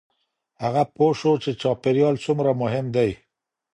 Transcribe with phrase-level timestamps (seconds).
[0.63, 3.11] هغه پوه شو چې چاپېریال څومره مهم دی.